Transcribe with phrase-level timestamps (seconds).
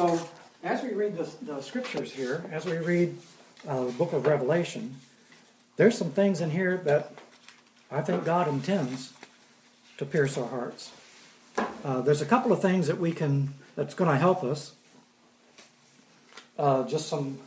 [0.00, 0.18] So,
[0.64, 3.18] as we read the, the scriptures here, as we read
[3.68, 4.96] uh, the book of Revelation,
[5.76, 7.12] there's some things in here that
[7.90, 9.12] I think God intends
[9.98, 10.90] to pierce our hearts.
[11.84, 14.72] Uh, there's a couple of things that we can that's going to help us.
[16.58, 17.38] Uh, just some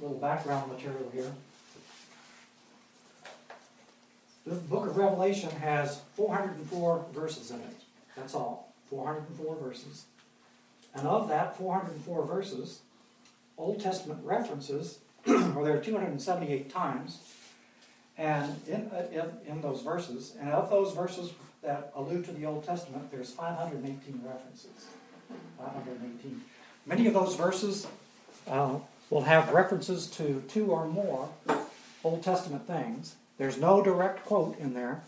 [0.00, 1.32] little background material here.
[4.46, 7.76] The book of Revelation has 404 verses in it.
[8.14, 8.72] That's all.
[8.90, 10.04] 404 verses.
[10.94, 12.80] And of that 404 verses,
[13.56, 17.18] Old Testament references are there 278 times,
[18.16, 21.32] and in, in, in those verses, and of those verses
[21.62, 24.86] that allude to the Old Testament, there's 518 references.
[25.58, 26.40] 518.
[26.86, 27.86] Many of those verses
[28.46, 28.76] uh,
[29.10, 31.28] will have references to two or more
[32.04, 33.16] Old Testament things.
[33.36, 35.02] There's no direct quote in there.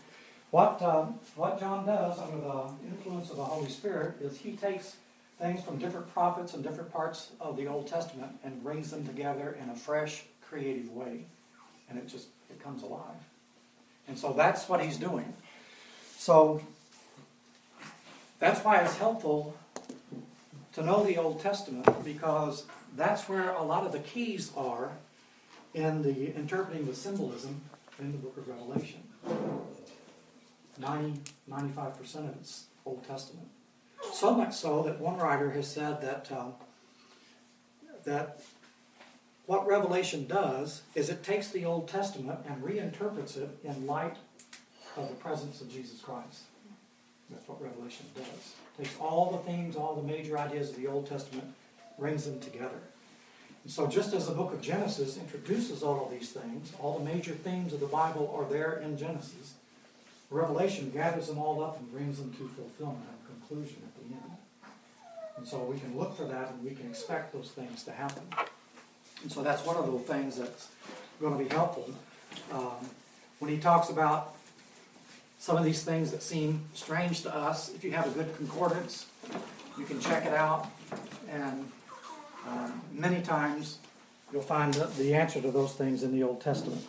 [0.51, 4.97] What, uh, what John does under the influence of the Holy Spirit is he takes
[5.41, 9.57] things from different prophets and different parts of the Old Testament and brings them together
[9.61, 11.25] in a fresh, creative way.
[11.89, 13.17] And it just it comes alive.
[14.07, 15.33] And so that's what he's doing.
[16.17, 16.61] So
[18.39, 19.57] that's why it's helpful
[20.73, 24.91] to know the Old Testament because that's where a lot of the keys are
[25.73, 27.61] in the interpreting the symbolism
[27.99, 29.01] in the book of Revelation.
[30.77, 33.47] 90, 95% of it's Old Testament.
[34.13, 36.53] So much so that one writer has said that um,
[38.03, 38.41] that
[39.45, 44.15] what Revelation does is it takes the Old Testament and reinterprets it in light
[44.97, 46.43] of the presence of Jesus Christ.
[47.29, 48.25] That's what Revelation does.
[48.25, 51.47] It takes all the themes, all the major ideas of the Old Testament,
[51.97, 52.79] brings them together.
[53.63, 57.05] And so, just as the book of Genesis introduces all of these things, all the
[57.05, 59.53] major themes of the Bible are there in Genesis.
[60.29, 63.90] Revelation gathers them all up and brings them to fulfillment and conclusion.
[65.41, 68.21] And so we can look for that and we can expect those things to happen.
[69.23, 70.67] And so that's one of the things that's
[71.19, 71.89] going to be helpful.
[72.51, 72.87] Um,
[73.39, 74.35] when he talks about
[75.39, 79.07] some of these things that seem strange to us, if you have a good concordance,
[79.79, 80.67] you can check it out.
[81.27, 81.71] And
[82.47, 83.79] um, many times
[84.31, 86.85] you'll find the answer to those things in the Old Testament.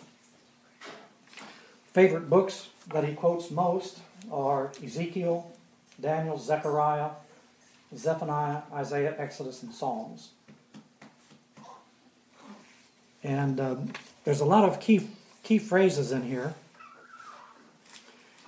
[1.94, 4.00] Favorite books that he quotes most
[4.30, 5.50] are Ezekiel,
[5.98, 7.12] Daniel, Zechariah,
[7.96, 10.30] Zephaniah, Isaiah, Exodus, and Psalms.
[13.22, 13.92] And um,
[14.24, 15.08] there's a lot of key,
[15.42, 16.54] key phrases in here,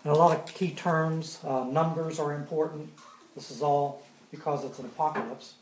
[0.02, 1.38] and a lot of key terms.
[1.44, 2.90] Uh, numbers are important.
[3.34, 5.54] This is all because it's an apocalypse.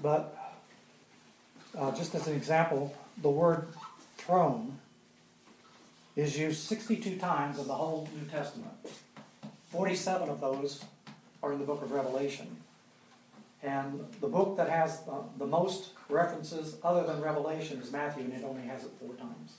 [0.00, 0.36] But
[1.76, 3.68] uh, just as an example, the word
[4.18, 4.78] throne
[6.16, 8.72] is used 62 times in the whole New Testament.
[9.70, 10.84] 47 of those
[11.42, 12.56] are in the book of Revelation.
[13.62, 18.32] And the book that has uh, the most references other than Revelation is Matthew, and
[18.32, 19.54] it only has it four times.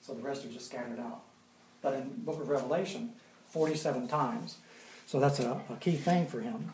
[0.00, 1.22] So the rest are just scattered out.
[1.80, 3.12] But in the book of Revelation,
[3.50, 4.56] 47 times.
[5.06, 6.72] So that's a, a key thing for him.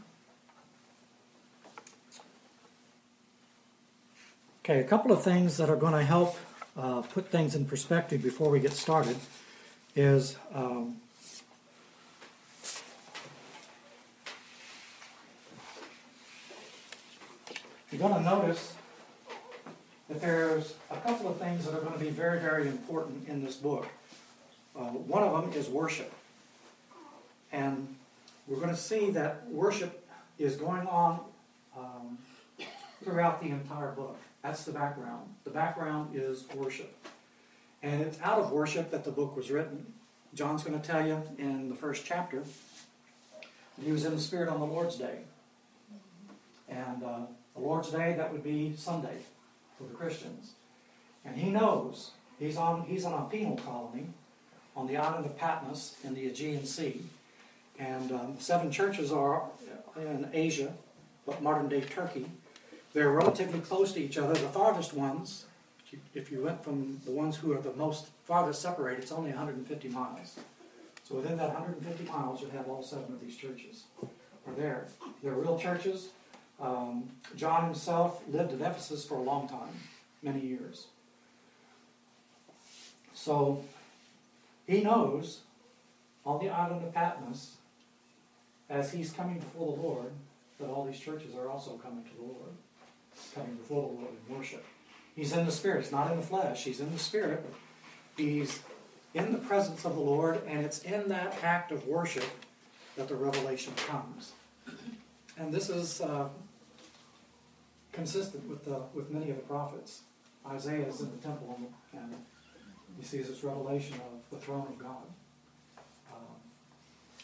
[4.64, 6.36] Okay, a couple of things that are going to help
[6.76, 9.16] uh, put things in perspective before we get started
[9.96, 10.96] is um,
[17.90, 18.74] you're going to notice
[20.08, 23.44] that there's a couple of things that are going to be very, very important in
[23.44, 23.86] this book.
[24.76, 26.12] Uh, one of them is worship.
[27.52, 27.94] And
[28.46, 30.06] we're going to see that worship
[30.38, 31.20] is going on
[31.76, 32.18] um,
[33.04, 34.16] throughout the entire book.
[34.42, 35.28] That's the background.
[35.44, 36.94] The background is worship.
[37.82, 39.92] And it's out of worship that the book was written.
[40.34, 44.48] John's going to tell you in the first chapter that he was in the Spirit
[44.48, 45.18] on the Lord's Day.
[46.68, 47.20] And uh,
[47.54, 49.18] the Lord's Day, that would be Sunday
[49.76, 50.52] for the Christians.
[51.24, 54.06] And he knows he's on, he's on a penal colony
[54.76, 57.02] on the island of Patmos in the Aegean Sea.
[57.78, 59.44] And um, seven churches are
[59.96, 60.72] in Asia,
[61.26, 62.26] but modern day Turkey.
[62.92, 64.34] They're relatively close to each other.
[64.34, 65.46] The farthest ones,
[66.14, 69.88] if you went from the ones who are the most farthest separated, it's only 150
[69.88, 70.38] miles.
[71.08, 74.86] So within that 150 miles, you have all seven of these churches are there.
[75.22, 76.10] They're real churches.
[76.60, 79.72] Um, John himself lived in Ephesus for a long time,
[80.22, 80.86] many years.
[83.14, 83.64] So
[84.66, 85.40] he knows
[86.26, 87.56] on the island of Patmos,
[88.68, 90.12] as he's coming before the Lord,
[90.58, 92.52] that all these churches are also coming to the Lord
[93.34, 94.64] coming before the Lord in worship.
[95.14, 95.80] He's in the Spirit.
[95.80, 96.64] It's not in the flesh.
[96.64, 97.44] He's in the Spirit.
[98.16, 98.60] He's
[99.14, 102.24] in the presence of the Lord, and it's in that act of worship
[102.96, 104.32] that the revelation comes.
[105.36, 106.28] And this is uh,
[108.00, 110.00] consistent with, the, with many of the prophets.
[110.48, 111.54] Isaiah is in the temple
[111.92, 112.14] and,
[112.98, 115.06] he sees this revelation of the throne of God.
[116.12, 116.36] Um,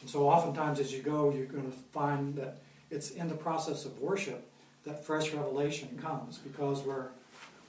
[0.01, 2.59] and so oftentimes as you go, you're going to find that
[2.91, 4.49] it's in the process of worship
[4.85, 7.09] that fresh revelation comes because we're,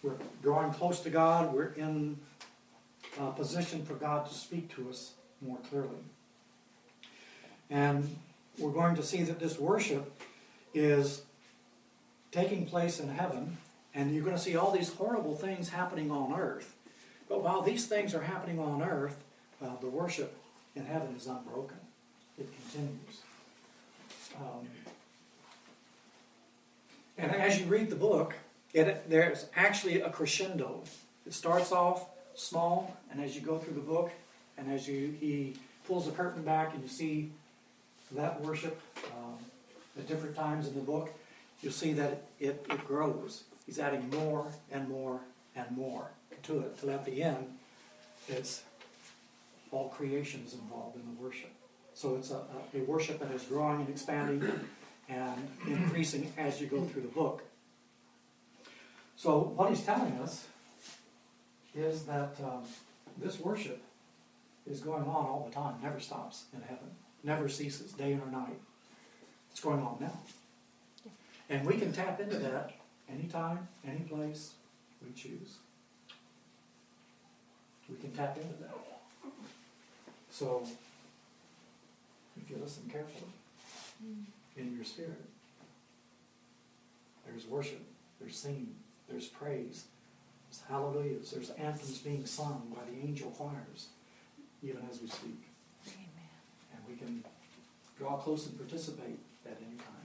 [0.04, 2.18] we're drawing close to God, we're in
[3.19, 5.89] a position for God to speak to us more clearly.
[7.69, 8.15] And
[8.57, 10.21] we're going to see that this worship
[10.74, 11.24] is
[12.31, 13.57] taking place in heaven,
[13.94, 16.75] and you're going to see all these horrible things happening on earth.
[17.29, 19.18] But while these things are happening on earth,
[19.62, 20.35] uh, the worship
[20.75, 21.77] in heaven is unbroken.
[22.38, 23.21] It continues.
[24.39, 24.68] Um,
[27.18, 28.35] and as you read the book,
[28.73, 30.83] it, there's actually a crescendo.
[31.25, 34.12] It starts off small, and as you go through the book,
[34.57, 35.56] and as you he
[35.88, 37.31] pulls the curtain back, and you see
[38.12, 38.80] that worship
[39.18, 39.38] um,
[39.97, 41.09] at different times in the book,
[41.62, 43.44] you'll see that it, it grows.
[43.65, 45.21] He's adding more and more
[45.56, 46.12] and more
[46.44, 47.57] to it, till at the end,
[48.27, 48.63] it's
[49.71, 51.51] all creation is involved in the worship.
[51.94, 52.42] So it's a,
[52.74, 54.50] a worship that is growing and expanding
[55.09, 57.44] and increasing as you go through the book.
[59.15, 60.45] So what he's telling us
[61.75, 62.63] is that um,
[63.18, 63.81] this worship
[64.65, 66.89] is going on all the time, never stops in heaven,
[67.24, 68.59] never ceases, day or night.
[69.51, 70.19] It's going on now.
[71.49, 72.73] And we can tap into that
[73.09, 74.53] anytime, any place
[75.03, 75.57] we choose.
[77.89, 78.75] We can tap into that.
[80.29, 80.63] So,
[82.39, 83.31] if you listen carefully,
[84.05, 84.23] mm.
[84.57, 85.23] in your spirit,
[87.25, 87.81] there's worship,
[88.19, 88.75] there's singing,
[89.09, 89.85] there's praise,
[90.49, 93.88] there's hallelujahs, there's anthems being sung by the angel choirs,
[94.61, 95.41] even as we speak.
[95.88, 96.29] Amen.
[96.73, 97.23] And we can
[97.97, 99.96] draw close and participate at any time.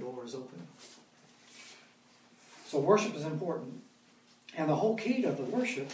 [0.00, 0.66] Door is open.
[2.66, 3.82] So worship is important.
[4.56, 5.90] And the whole key to the worship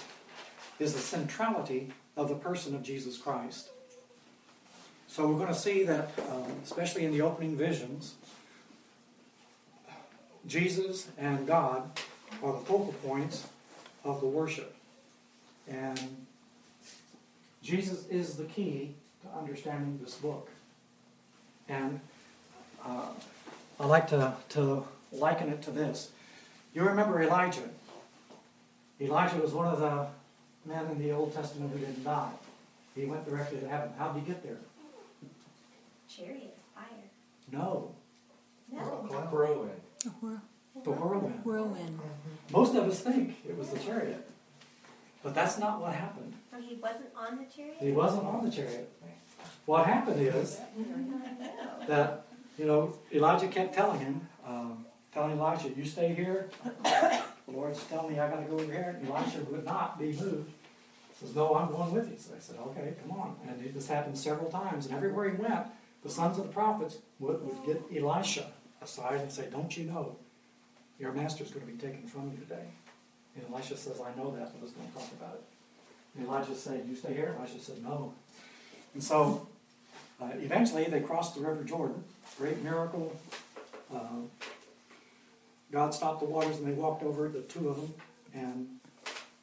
[0.79, 3.71] is the centrality of the person of Jesus Christ.
[5.09, 8.15] So we're going to see that, um, especially in the opening visions,
[10.47, 11.91] Jesus and God
[12.43, 13.47] are the focal points
[14.05, 14.75] of the worship.
[15.69, 16.27] And
[17.63, 20.49] Jesus is the key to understanding this book.
[21.69, 22.01] And
[22.85, 23.09] uh,
[23.79, 26.11] I like to, to liken it to this.
[26.75, 27.69] You remember Elijah.
[29.01, 30.07] Elijah was one of the
[30.65, 32.31] men in the Old Testament who didn't die.
[32.95, 33.91] He went directly to heaven.
[33.99, 34.57] How did he get there?
[36.09, 37.05] Chariot of fire.
[37.53, 37.95] No.
[38.73, 39.07] No.
[39.11, 39.81] The whirlwind.
[40.03, 41.45] The whirlwind.
[41.45, 42.01] Whirlwind.
[42.51, 44.27] Most of us think it was the chariot.
[45.23, 46.33] But that's not what happened.
[46.51, 47.77] So he wasn't on the chariot?
[47.81, 48.91] He wasn't on the chariot.
[49.67, 50.61] What happened is
[51.89, 52.26] that,
[52.59, 56.49] you know, Elijah kept telling him, um, telling Elijah, you stay here.
[56.85, 57.23] The
[57.53, 58.97] Lord's telling me I got to go over here.
[58.99, 60.51] And Elijah would not be moved.
[61.11, 62.17] He says, no, I'm going with you.
[62.19, 63.37] So I said, okay, come on.
[63.47, 64.87] And this happened several times.
[64.87, 65.67] And everywhere he went,
[66.03, 70.17] the sons of the prophets would, would get Elisha aside and say, don't you know
[70.99, 72.67] your master's going to be taken from you today?
[73.35, 75.45] And Elisha says, I know that, but let's don't talk about it.
[76.17, 77.35] And Elijah said, you stay here?
[77.39, 78.15] Elisha said, no.
[78.95, 79.47] And so
[80.21, 82.03] uh, eventually they crossed the River Jordan.
[82.39, 83.15] Great miracle.
[83.95, 83.99] Uh,
[85.73, 87.95] God stopped the waters and they walked over, the two of them.
[88.35, 88.69] And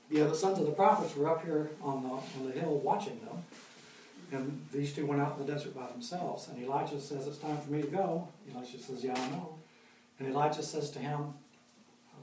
[0.09, 3.19] the other sons of the prophets were up here on the, on the hill watching
[3.25, 3.43] them.
[4.31, 6.47] And these two went out in the desert by themselves.
[6.47, 8.27] And Elijah says, It's time for me to go.
[8.55, 9.55] Elisha says, Yeah, I know.
[10.19, 11.33] And Elijah says to him,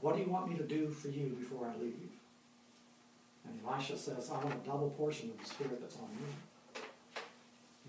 [0.01, 2.09] What do you want me to do for you before I leave?
[3.45, 6.25] And Elisha says, I want a double portion of the Spirit that's on you.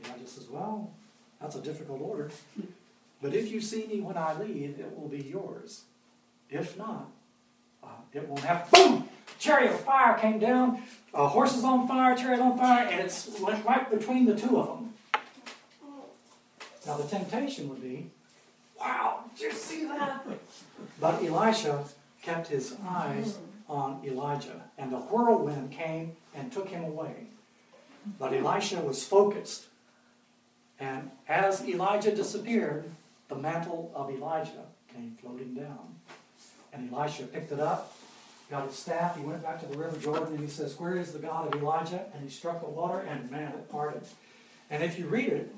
[0.04, 0.90] Elijah says, Well,
[1.40, 2.30] that's a difficult order.
[3.20, 5.82] But if you see me when I leave, it will be yours.
[6.50, 7.08] If not,
[7.82, 8.68] uh, it won't happen.
[8.72, 9.08] Boom!
[9.38, 10.82] Chariot of fire came down,
[11.14, 14.66] uh, horses on fire, chariot on fire, and it went right between the two of
[14.68, 14.92] them.
[16.86, 18.10] Now the temptation would be,
[18.78, 20.26] wow, did you see that?
[21.00, 21.84] But Elisha
[22.22, 27.28] kept his eyes on Elijah, and the whirlwind came and took him away.
[28.18, 29.66] But Elisha was focused.
[30.80, 32.84] And as Elijah disappeared,
[33.28, 35.96] the mantle of Elijah came floating down.
[36.72, 37.96] And Elisha picked it up,
[38.50, 41.12] got his staff, he went back to the river Jordan, and he says, Where is
[41.12, 42.06] the God of Elijah?
[42.14, 44.02] And he struck the water, and man, it parted.
[44.70, 45.54] And if you read it,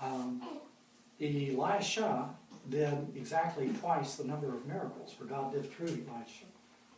[0.00, 0.42] um,
[1.20, 2.30] Elisha
[2.70, 6.46] did exactly twice the number of miracles, for God did through Elisha.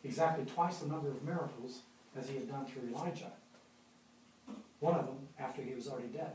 [0.04, 1.80] Exactly twice the number of miracles
[2.16, 3.32] as he had done through Elijah.
[4.80, 6.32] One of them after he was already dead.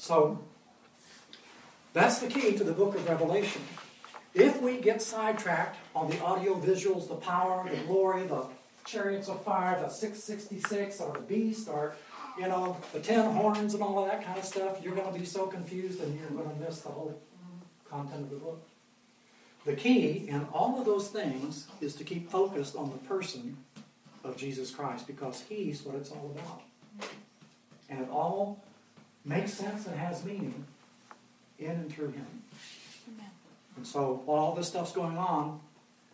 [0.00, 0.38] So,
[1.92, 3.60] that's the key to the book of Revelation.
[4.32, 8.46] If we get sidetracked on the audio visuals, the power, the glory, the
[8.86, 11.96] chariots of fire, the 666, or the beast, or
[12.38, 15.18] you know, the ten horns and all of that kind of stuff, you're going to
[15.18, 17.20] be so confused and you're going to miss the whole
[17.90, 18.66] content of the book.
[19.66, 23.58] The key in all of those things is to keep focused on the person
[24.24, 26.62] of Jesus Christ because He's what it's all about.
[27.90, 28.64] And it all
[29.24, 30.64] makes sense and has meaning
[31.58, 32.26] in and through Him.
[33.76, 35.60] And so while all this stuff's going on,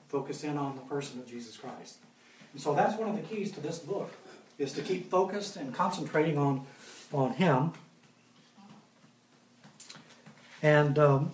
[0.09, 1.99] focus in on the person of Jesus Christ.
[2.53, 4.13] And so that's one of the keys to this book,
[4.59, 6.67] is to keep focused and concentrating on,
[7.13, 7.73] on Him.
[10.63, 11.33] And um,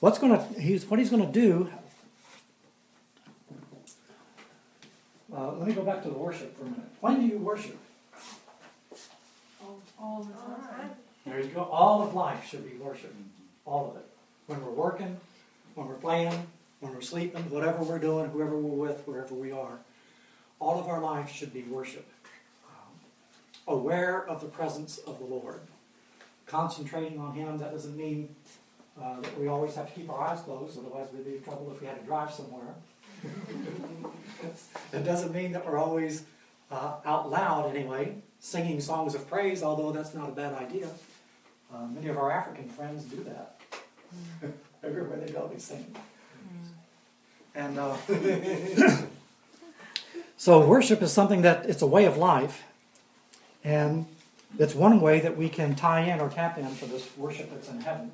[0.00, 1.70] what's going to he's what he's going to do.
[5.34, 6.84] Uh, let me go back to the worship for a minute.
[7.00, 7.78] When do you worship?
[10.02, 10.90] All, the time.
[11.26, 11.62] There you go.
[11.64, 13.14] All of life should be worship.
[13.66, 14.06] All of it.
[14.46, 15.18] When we're working,
[15.74, 16.46] when we're playing,
[16.80, 19.78] when we're sleeping, whatever we're doing, whoever we're with, wherever we are,
[20.58, 22.06] all of our life should be worship.
[22.66, 25.60] Um, aware of the presence of the Lord.
[26.46, 28.34] Concentrating on Him, that doesn't mean
[29.00, 31.70] uh, that we always have to keep our eyes closed, otherwise we'd be in trouble
[31.74, 32.74] if we had to drive somewhere.
[34.92, 36.24] it doesn't mean that we're always
[36.70, 40.88] uh, out loud, anyway, singing songs of praise, although that's not a bad idea.
[41.72, 43.60] Uh, many of our African friends do that.
[44.82, 45.94] Everywhere they go, they sing.
[47.54, 47.96] And uh,
[50.36, 52.62] so worship is something that it's a way of life,
[53.64, 54.06] and
[54.58, 57.68] it's one way that we can tie in or tap in into this worship that's
[57.68, 58.10] in heaven.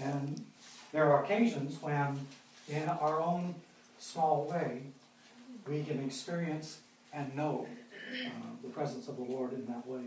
[0.00, 0.44] And
[0.92, 2.26] there are occasions when,
[2.68, 3.56] in our own
[3.98, 4.82] small way,
[5.66, 6.78] we can experience
[7.14, 7.66] and know
[8.26, 8.30] uh,
[8.62, 10.02] the presence of the Lord in that way.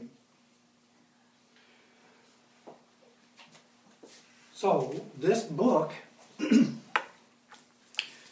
[4.53, 5.93] So, this book,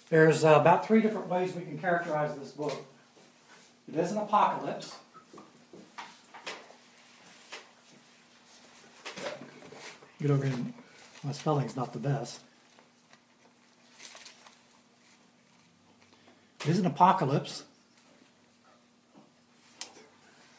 [0.10, 2.74] there's uh, about three different ways we can characterize this book.
[3.88, 4.96] It is an apocalypse.
[10.20, 10.58] Get over here.
[11.24, 12.40] My spelling's not the best.
[16.62, 17.64] It is an apocalypse.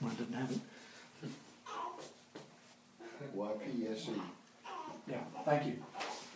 [0.00, 0.58] Well, I didn't have it.
[3.36, 4.20] YPSE.
[5.08, 5.76] Yeah, thank you.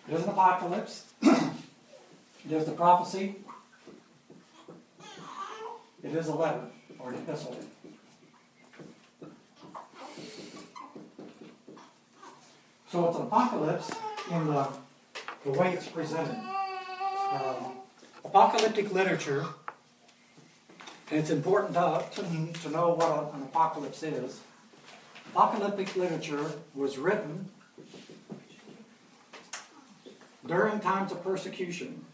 [0.09, 1.07] It is an apocalypse.
[1.23, 3.37] it is the prophecy.
[6.03, 6.63] It is a letter
[6.99, 7.57] or an epistle.
[12.91, 13.91] So it's an apocalypse
[14.33, 14.69] in the,
[15.45, 16.37] the way it's presented.
[17.33, 17.73] Um,
[18.25, 19.47] apocalyptic literature,
[21.11, 22.23] and it's important to, to,
[22.63, 24.41] to know what an apocalypse is.
[25.33, 27.49] Apocalyptic literature was written
[30.47, 32.05] during times of persecution.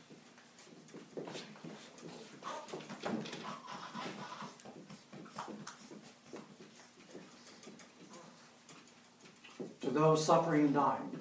[9.82, 11.15] To those suffering and dying.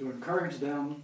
[0.00, 1.02] To encourage them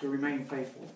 [0.00, 0.92] to remain faithful.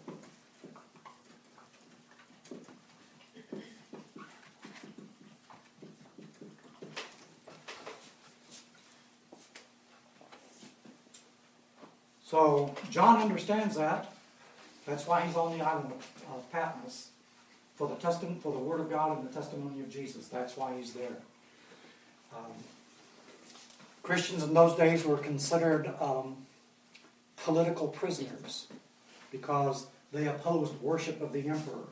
[12.24, 14.12] So John understands that.
[14.84, 17.10] That's why he's on the island of, Patmos
[17.76, 20.26] for the testament, for the word of God and the testimony of Jesus.
[20.26, 21.16] That's why he's there.
[22.34, 22.50] Um,
[24.02, 26.36] Christians in those days were considered um,
[27.36, 28.66] political prisoners
[29.30, 31.86] because they opposed worship of the emperor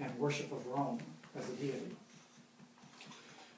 [0.00, 0.98] and worship of Rome
[1.38, 1.96] as a deity.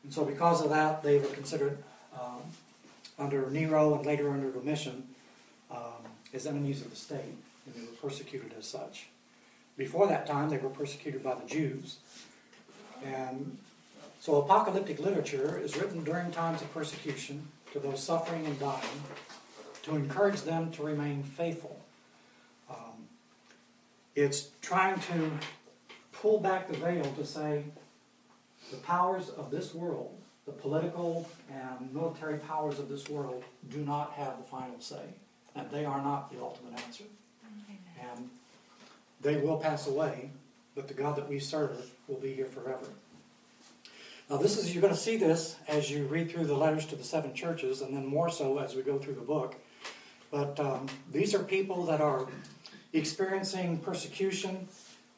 [0.05, 1.79] And so, because of that, they were considered
[2.21, 2.41] um,
[3.19, 5.05] under Nero and later under Domitian
[5.71, 6.03] um,
[6.35, 9.07] as enemies of the state, and they were persecuted as such.
[9.77, 11.99] Before that time, they were persecuted by the Jews.
[13.05, 13.57] And
[14.21, 19.03] so, apocalyptic literature is written during times of persecution to those suffering and dying
[19.83, 21.81] to encourage them to remain faithful.
[22.71, 23.09] Um,
[24.15, 25.31] it's trying to
[26.13, 27.65] pull back the veil to say
[28.71, 34.13] the powers of this world, the political and military powers of this world, do not
[34.13, 35.03] have the final say
[35.55, 37.05] and they are not the ultimate answer.
[38.11, 38.31] And
[39.21, 40.31] they will pass away,
[40.75, 42.87] but the God that we serve will be here forever.
[44.33, 46.97] Now, this is you're going to see this as you read through the letters to
[46.97, 49.57] the seven churches, and then more so as we go through the book.
[50.31, 52.27] But um, these are people that are
[52.95, 54.69] experiencing persecution.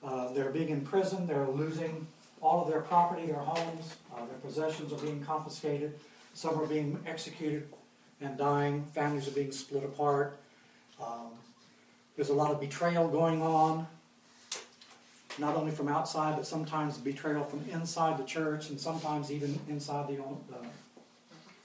[0.02, 2.08] Uh, they're being imprisoned, they're losing
[2.40, 5.94] all of their property, their homes, uh, their possessions are being confiscated,
[6.34, 7.68] some are being executed
[8.20, 10.40] and dying, families are being split apart.
[11.00, 11.30] Um,
[12.16, 13.86] there's a lot of betrayal going on,
[15.38, 20.08] not only from outside, but sometimes betrayal from inside the church and sometimes even inside
[20.08, 20.22] the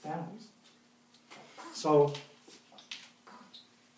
[0.00, 0.48] families.
[1.72, 2.12] So,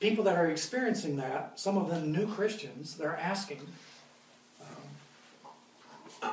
[0.00, 3.60] people that are experiencing that, some of them new Christians, they're asking,
[6.22, 6.32] um,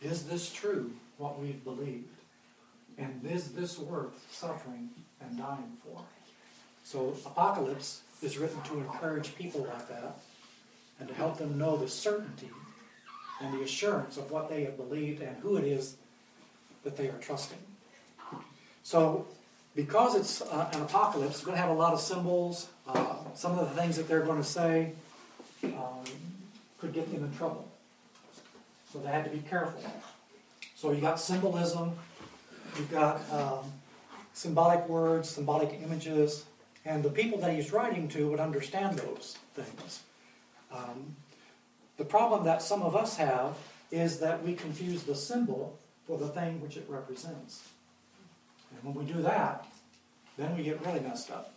[0.00, 2.08] is this true, what we've believed?
[2.98, 6.00] And is this worth suffering and dying for?
[6.84, 10.16] So, Apocalypse is written to encourage people like that
[11.02, 12.48] and to help them know the certainty
[13.40, 15.96] and the assurance of what they have believed and who it is
[16.84, 17.58] that they are trusting.
[18.84, 19.26] So,
[19.74, 22.68] because it's uh, an apocalypse, it's going to have a lot of symbols.
[22.86, 24.92] Uh, some of the things that they're going to say
[25.64, 26.04] um,
[26.78, 27.68] could get them in trouble.
[28.92, 29.82] So they had to be careful.
[30.76, 31.98] So you got symbolism,
[32.76, 33.72] you've got um,
[34.34, 36.44] symbolic words, symbolic images,
[36.84, 40.02] and the people that he's writing to would understand those things.
[40.72, 41.16] Um,
[41.96, 43.56] the problem that some of us have
[43.90, 47.68] is that we confuse the symbol for the thing which it represents.
[48.70, 49.66] And when we do that,
[50.38, 51.52] then we get really messed up.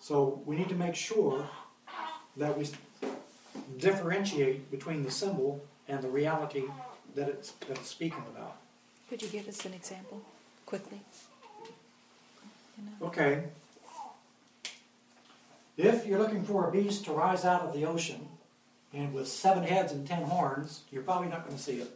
[0.00, 1.48] So we need to make sure
[2.36, 2.68] that we
[3.78, 6.64] differentiate between the symbol and the reality
[7.14, 8.56] that it's, that it's speaking about.
[9.08, 10.22] Could you give us an example
[10.66, 11.00] quickly?
[12.78, 13.06] You know?
[13.08, 13.44] Okay.
[15.76, 18.28] If you're looking for a beast to rise out of the ocean
[18.92, 21.90] and with seven heads and ten horns, you're probably not going to see it.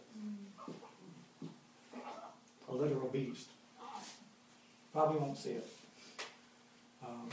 [2.68, 3.48] A literal beast.
[4.92, 5.68] Probably won't see it.
[7.04, 7.28] Um,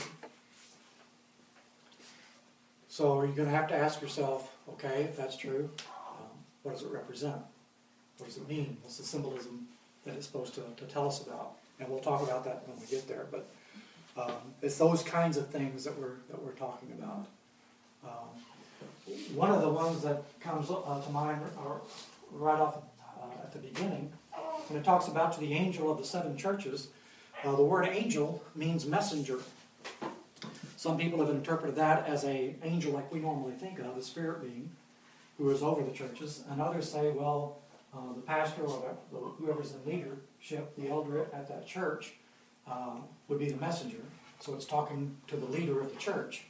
[2.88, 6.26] so you're going to have to ask yourself, okay, if that's true, um,
[6.62, 7.40] what does it represent?
[8.18, 8.76] What does it mean?
[8.82, 9.66] What's the symbolism
[10.04, 11.52] that it's supposed to, to tell us about?
[11.80, 13.26] And we'll talk about that when we get there.
[13.30, 13.48] But
[14.16, 17.26] um, it's those kinds of things that we're that we're talking about.
[18.04, 21.40] Um, one of the ones that comes uh, to mind
[22.32, 22.78] right off
[23.20, 24.12] uh, at the beginning,
[24.68, 26.88] when it talks about to the angel of the seven churches.
[27.44, 29.38] Uh, the word angel means messenger.
[30.76, 34.42] Some people have interpreted that as a angel like we normally think of, a spirit
[34.42, 34.70] being
[35.38, 37.58] who is over the churches, and others say, well,
[37.94, 38.96] uh, the pastor or
[39.38, 42.14] whoever's in leadership, the elder at that church,
[42.68, 42.96] uh,
[43.28, 43.98] would be the messenger.
[44.40, 46.44] So it's talking to the leader of the church.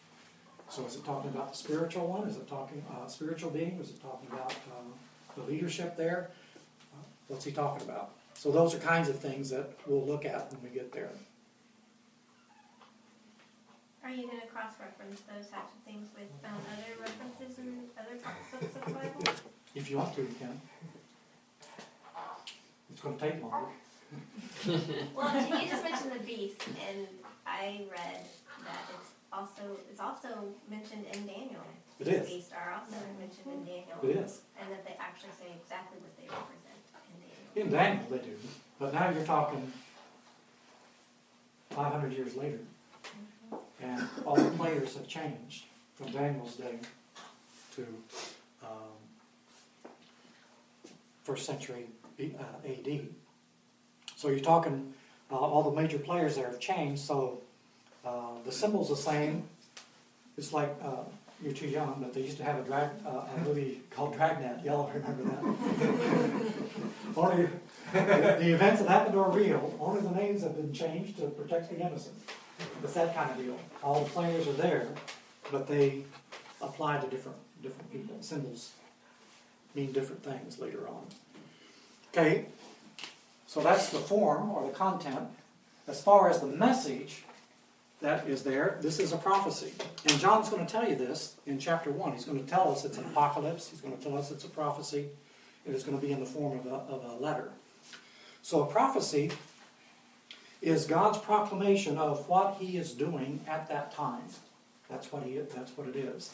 [0.69, 2.27] So is it talking about the spiritual one?
[2.27, 3.79] Is it talking uh, spiritual being?
[3.81, 6.31] Is it talking about uh, the leadership there?
[6.95, 8.13] Uh, what's he talking about?
[8.35, 11.11] So those are kinds of things that we'll look at when we get there.
[14.03, 18.75] Are you gonna cross-reference those types of things with um, other references in other books
[18.75, 19.35] of the Bible?
[19.75, 20.61] If you want to, you can.
[22.91, 23.69] It's going to take longer.
[25.17, 27.07] Well, you just mentioned the beast, and
[27.47, 28.21] I read
[28.65, 30.29] that it's also, it's also
[30.71, 31.63] mentioned in Daniel.
[31.99, 32.29] It The is.
[32.29, 33.99] beasts are also mentioned in Daniel.
[34.03, 34.41] It is.
[34.61, 36.83] And that they actually say exactly what they represent
[37.55, 37.67] in Daniel.
[37.67, 38.37] In Daniel, they do.
[38.79, 39.73] But now you're talking
[41.71, 42.59] 500 years later.
[43.81, 46.79] And all the players have changed from Daniel's day
[47.77, 47.87] to
[48.63, 49.89] um,
[51.25, 53.01] first century B- uh, AD.
[54.23, 54.95] So you're talking,
[55.33, 57.41] uh, all the major players there have changed, so
[58.07, 59.43] uh, the symbol's are the same.
[60.39, 61.03] It's like, uh,
[61.43, 64.65] you're too young, but they used to have a drag, uh, a movie called Dragnet.
[64.65, 65.43] Y'all remember that?
[67.17, 67.49] Only
[67.93, 69.77] the events that happened are real.
[69.81, 72.15] Only the names have been changed to protect the innocent.
[72.85, 73.59] It's that kind of deal.
[73.83, 74.87] All the players are there,
[75.51, 76.05] but they
[76.61, 78.15] apply to different different people.
[78.21, 78.71] Symbols
[79.75, 81.07] mean different things later on.
[82.13, 82.47] Okay,
[83.53, 85.29] so that's the form or the content.
[85.87, 87.23] As far as the message
[88.01, 89.75] that is there, this is a prophecy.
[90.07, 92.13] And John's going to tell you this in chapter 1.
[92.13, 94.49] He's going to tell us it's an apocalypse, he's going to tell us it's a
[94.49, 95.05] prophecy,
[95.67, 97.51] and it's going to be in the form of a, of a letter.
[98.41, 99.33] So a prophecy
[100.63, 104.23] is God's proclamation of what he is doing at that time.
[104.89, 106.31] That's what he that's what it is.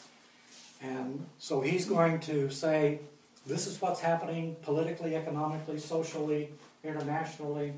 [0.81, 3.01] And so he's going to say,
[3.45, 6.51] this is what's happening politically, economically, socially,
[6.83, 7.73] internationally,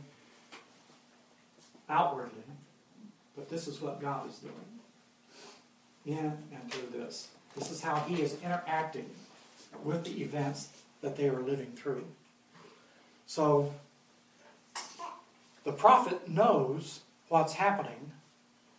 [1.90, 2.44] outwardly.
[3.36, 4.54] But this is what God is doing.
[6.06, 7.30] In and through this.
[7.56, 9.10] This is how he is interacting
[9.84, 10.70] with the events
[11.02, 12.06] that they are living through.
[13.26, 13.74] So
[15.64, 18.12] the prophet knows what's happening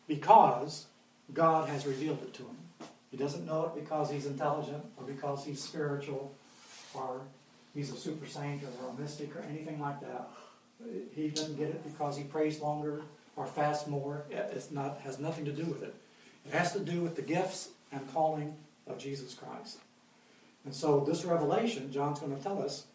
[0.09, 0.87] because
[1.33, 2.57] God has revealed it to him.
[3.11, 6.35] He doesn't know it because he's intelligent or because he's spiritual
[6.95, 7.21] or
[7.75, 10.29] he's a super saint or a mystic or anything like that.
[11.15, 13.03] He doesn't get it because he prays longer
[13.37, 14.25] or fasts more.
[14.31, 15.95] It's not, has nothing to do with it.
[16.47, 18.55] It has to do with the gifts and calling
[18.87, 19.79] of Jesus Christ.
[20.65, 22.87] And so this revelation, John's going to tell us,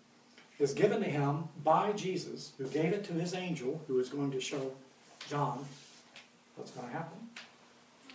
[0.59, 4.31] is given to him by Jesus, who gave it to his angel, who is going
[4.31, 4.71] to show
[5.29, 5.65] John
[6.55, 7.17] what's going to happen.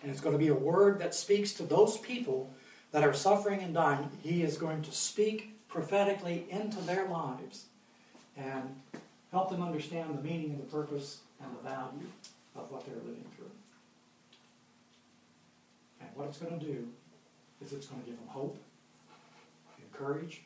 [0.02, 2.52] And it's going to be a word that speaks to those people
[2.90, 4.10] that are suffering and dying.
[4.22, 7.64] He is going to speak prophetically into their lives
[8.36, 8.76] and
[9.30, 12.06] help them understand the meaning and the purpose and the value
[12.54, 13.50] of what they're living through.
[16.00, 16.86] And what it's going to do
[17.64, 18.58] is it's going to give them hope,
[19.78, 20.42] and courage,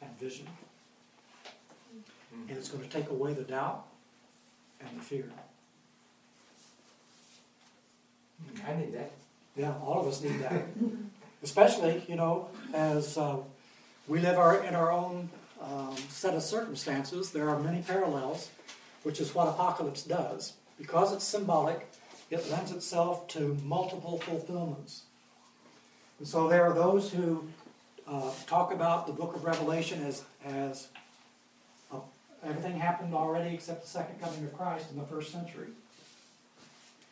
[0.00, 0.46] and vision.
[2.48, 3.86] And it's going to take away the doubt
[4.80, 5.30] and the fear.
[8.66, 9.10] I need that.
[9.56, 10.66] Yeah, all of us need that.
[11.42, 13.36] Especially, you know, as uh,
[14.08, 15.28] we live our, in our own
[15.60, 18.50] um, set of circumstances, there are many parallels,
[19.02, 20.52] which is what Apocalypse does.
[20.78, 21.88] Because it's symbolic,
[22.30, 25.02] it lends itself to multiple fulfillments.
[26.18, 27.46] And so there are those who
[28.06, 30.88] uh, talk about the book of Revelation as, as
[31.92, 31.98] uh,
[32.44, 35.68] everything happened already except the second coming of Christ in the first century.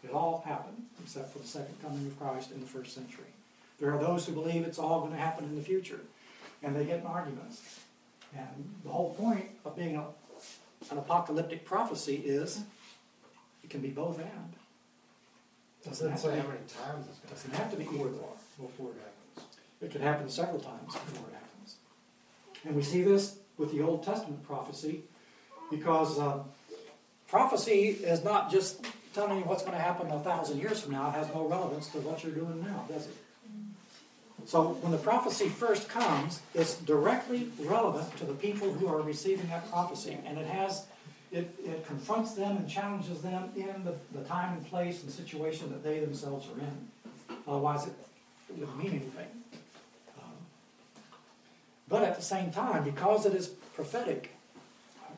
[0.04, 3.24] It all happened except for the second coming of Christ in the first century.
[3.80, 6.00] There are those who believe it's all going to happen in the future,
[6.62, 7.80] and they get in arguments.
[8.36, 10.04] And the whole point of being a,
[10.90, 12.60] an apocalyptic prophecy is
[13.62, 14.28] it can be both and.
[15.84, 17.34] Doesn't Doesn't have say to how be, many times it's gonna.
[17.34, 18.66] doesn't have to be before either it- or.
[18.66, 19.48] Before it happens.
[19.82, 21.76] It could happen several times before it happens.
[22.64, 25.02] And we see this with the Old Testament prophecy
[25.70, 26.42] because uh,
[27.28, 31.08] prophecy is not just telling you what's going to happen a thousand years from now.
[31.08, 33.16] It has no relevance to what you're doing now, does it?
[34.46, 39.48] So when the prophecy first comes, it's directly relevant to the people who are receiving
[39.48, 40.18] that prophecy.
[40.26, 40.86] And it has,
[41.32, 45.70] it, it confronts them and challenges them in the, the time and place and situation
[45.70, 47.36] that they themselves are in.
[47.48, 47.94] Otherwise, it,
[48.50, 49.28] it wouldn't mean anything.
[50.18, 50.32] Um,
[51.88, 54.30] But at the same time, because it is prophetic,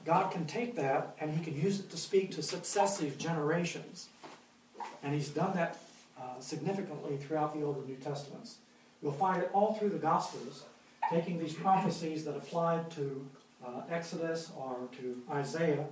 [0.04, 4.08] God can take that and He can use it to speak to successive generations.
[5.02, 5.78] And He's done that
[6.16, 8.58] uh, significantly throughout the Old and New Testaments.
[9.02, 10.64] You'll find it all through the Gospels,
[11.10, 13.26] taking these prophecies that applied to
[13.64, 15.86] uh, Exodus or to Isaiah,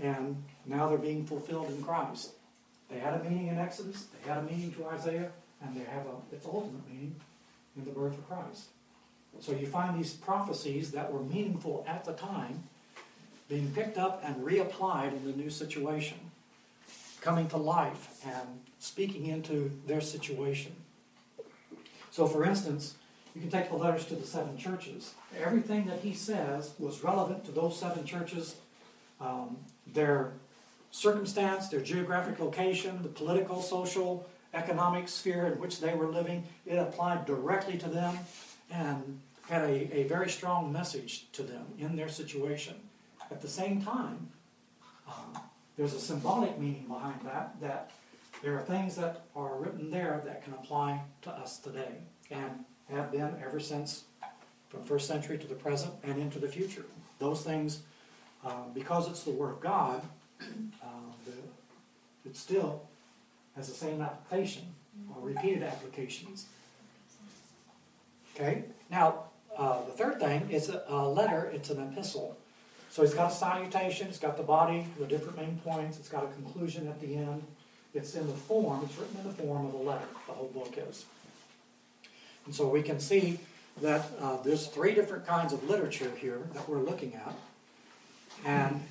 [0.00, 2.32] and now they're being fulfilled in Christ.
[2.90, 5.30] They had a meaning in Exodus, they had a meaning to Isaiah,
[5.62, 7.14] and they have a, its ultimate meaning
[7.76, 8.68] in the birth of Christ.
[9.40, 12.64] So you find these prophecies that were meaningful at the time
[13.48, 16.18] being picked up and reapplied in the new situation,
[17.20, 20.72] coming to life and speaking into their situation.
[22.12, 22.94] So, for instance,
[23.34, 25.14] you can take the letters to the seven churches.
[25.42, 28.56] Everything that he says was relevant to those seven churches,
[29.18, 30.34] um, their
[30.90, 36.44] circumstance, their geographic location, the political, social, economic sphere in which they were living.
[36.66, 38.18] It applied directly to them
[38.70, 42.74] and had a, a very strong message to them in their situation.
[43.30, 44.28] At the same time,
[45.08, 45.40] um,
[45.78, 47.90] there's a symbolic meaning behind that, that
[48.42, 51.98] there are things that are written there that can apply to us today
[52.30, 54.04] and have been ever since
[54.68, 56.84] from first century to the present and into the future.
[57.18, 57.82] Those things,
[58.44, 60.02] uh, because it's the Word of God,
[60.40, 60.86] uh,
[61.24, 62.82] the, it still
[63.54, 64.62] has the same application
[65.14, 66.46] or repeated applications.
[68.34, 68.64] Okay?
[68.90, 69.24] Now,
[69.56, 72.36] uh, the third thing is a, a letter, it's an epistle.
[72.90, 76.24] So it's got a salutation, it's got the body, the different main points, it's got
[76.24, 77.42] a conclusion at the end.
[77.94, 80.74] It's in the form, it's written in the form of a letter, the whole book
[80.88, 81.04] is.
[82.46, 83.38] And so we can see
[83.80, 87.34] that uh, there's three different kinds of literature here that we're looking at.
[88.44, 88.82] And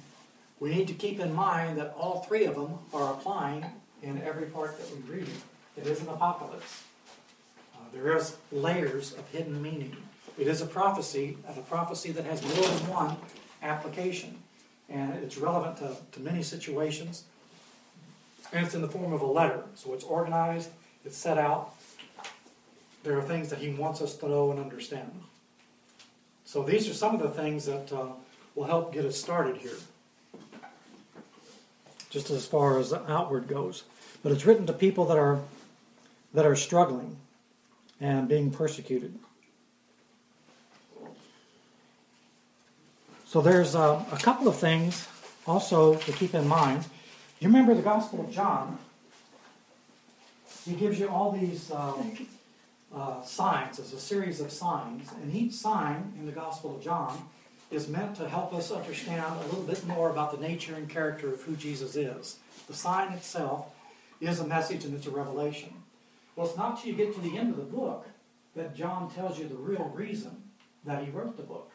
[0.60, 3.66] we need to keep in mind that all three of them are applying
[4.04, 5.28] in every part that we read.
[5.78, 6.84] It is an apocalypse.
[7.76, 9.96] Uh, there is layers of hidden meaning.
[10.38, 13.18] It is a prophecy, and a prophecy that has more than one
[13.62, 14.38] application.
[14.90, 17.24] And it's relevant to, to many situations.
[18.52, 19.64] And it's in the form of a letter.
[19.76, 20.70] So it's organized,
[21.06, 21.74] it's set out.
[23.04, 25.12] There are things that he wants us to know and understand.
[26.46, 28.08] So these are some of the things that uh,
[28.56, 29.78] will help get us started here.
[32.10, 33.84] Just as far as the outward goes.
[34.22, 35.40] But it's written to people that are
[36.34, 37.18] that are struggling
[38.00, 39.18] and being persecuted.
[43.26, 45.08] So there's uh, a couple of things
[45.48, 46.84] also to keep in mind.
[47.42, 48.78] You remember the Gospel of John?
[50.64, 52.28] He gives you all these um,
[52.94, 57.20] uh, signs, as a series of signs, and each sign in the Gospel of John
[57.72, 61.34] is meant to help us understand a little bit more about the nature and character
[61.34, 62.38] of who Jesus is.
[62.68, 63.74] The sign itself
[64.20, 65.74] is a message and it's a revelation.
[66.36, 68.06] Well, it's not till you get to the end of the book
[68.56, 70.44] that John tells you the real reason
[70.86, 71.72] that he wrote the book.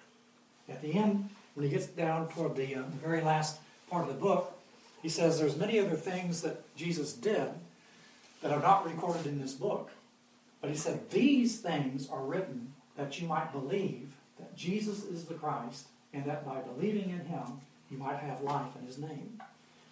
[0.69, 3.59] At the end, when he gets down toward the, uh, the very last
[3.91, 4.56] part of the book,
[5.07, 7.51] he says there's many other things that Jesus did
[8.43, 9.93] that are not recorded in this book.
[10.61, 14.09] But he said these things are written that you might believe
[14.41, 18.73] that Jesus is the Christ and that by believing in him you might have life
[18.81, 19.41] in his name.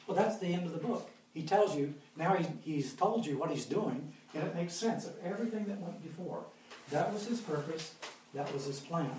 [0.09, 1.09] Well, that's the end of the book.
[1.33, 5.07] He tells you, now he's, he's told you what he's doing, and it makes sense
[5.07, 6.42] of everything that went before.
[6.90, 7.94] That was his purpose,
[8.35, 9.12] that was his plan.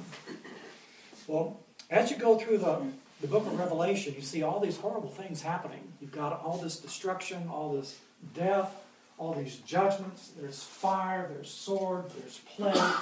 [1.25, 1.58] Well,
[1.89, 2.81] as you go through the,
[3.21, 5.82] the book of Revelation, you see all these horrible things happening.
[6.01, 7.97] You've got all this destruction, all this
[8.34, 8.75] death,
[9.17, 10.32] all these judgments.
[10.39, 12.93] There's fire, there's sword, there's plague,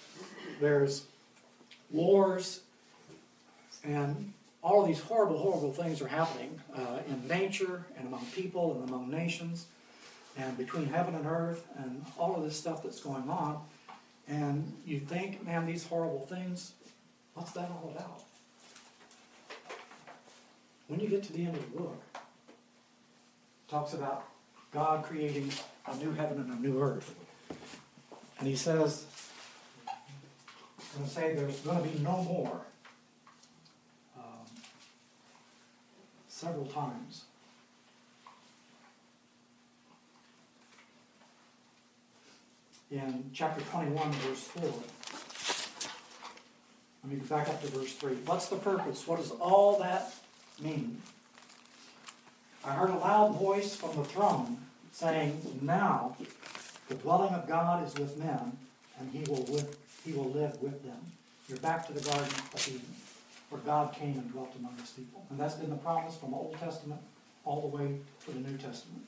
[0.60, 1.04] there's
[1.90, 2.60] wars,
[3.84, 8.88] and all these horrible, horrible things are happening uh, in nature and among people and
[8.88, 9.66] among nations
[10.36, 13.62] and between heaven and earth and all of this stuff that's going on.
[14.28, 16.72] And you think, man, these horrible things,
[17.34, 18.22] what's that all about?
[20.90, 24.24] When you get to the end of the book, it talks about
[24.72, 25.52] God creating
[25.86, 27.14] a new heaven and a new earth.
[28.40, 29.04] And he says,
[29.88, 32.60] I'm going to say there's going to be no more.
[34.18, 34.46] Um,
[36.26, 37.22] several times.
[42.90, 44.62] In chapter 21, verse 4.
[47.04, 48.14] Let me go back up to verse 3.
[48.26, 49.06] What's the purpose?
[49.06, 50.12] What does all that
[50.62, 51.00] mean?
[52.64, 54.58] I heard a loud voice from the throne
[54.92, 56.16] saying, Now
[56.88, 58.52] the dwelling of God is with men,
[58.98, 60.98] and he will, with, he will live with them.
[61.48, 62.94] You're back to the Garden of Eden,
[63.48, 65.24] where God came and dwelt among his people.
[65.30, 67.00] And that's been the promise from the Old Testament
[67.44, 67.96] all the way
[68.26, 69.04] to the New Testament.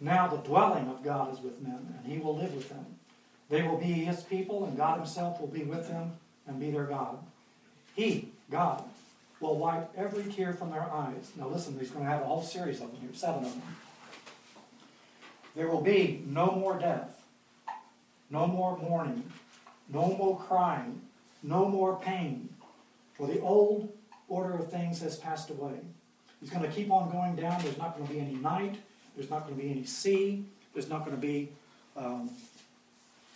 [0.00, 2.86] Now the dwelling of God is with men, and he will live with them.
[3.48, 6.12] They will be his people, and God himself will be with them
[6.46, 7.18] and be their God.
[7.96, 8.84] He, God,
[9.40, 11.30] will wipe every tear from their eyes.
[11.36, 13.62] Now listen, he's going to have a whole series of them here, seven of them.
[15.54, 17.22] There will be no more death,
[18.30, 19.24] no more mourning,
[19.92, 21.00] no more crying,
[21.42, 22.48] no more pain,
[23.14, 23.92] for the old
[24.28, 25.80] order of things has passed away.
[26.40, 27.60] He's going to keep on going down.
[27.62, 28.76] There's not going to be any night.
[29.16, 30.44] There's not going to be any sea.
[30.72, 31.48] There's not going to be
[31.96, 32.30] um,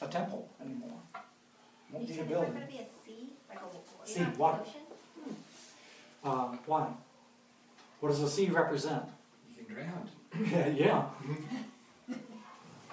[0.01, 0.91] a temple anymore.
[1.91, 2.53] Won't need a there's building.
[2.53, 4.61] gonna be a sea, like a, Sea, water.
[4.63, 4.81] ocean?
[6.25, 6.89] Uh, why?
[8.01, 9.05] What does the sea represent?
[9.59, 10.75] You can drown.
[10.77, 11.05] yeah.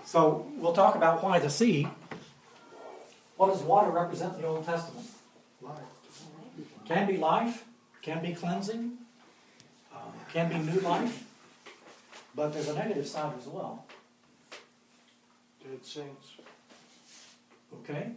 [0.05, 1.87] So we'll talk about why the sea.
[3.37, 5.07] What does water represent in the Old Testament?
[5.61, 5.77] Life.
[6.85, 7.65] Can be life,
[8.01, 8.97] can be cleansing,
[9.93, 9.97] uh,
[10.33, 11.23] can be new life,
[12.35, 13.85] but there's a negative side as well.
[15.63, 16.35] Dead saints.
[17.73, 18.11] Okay?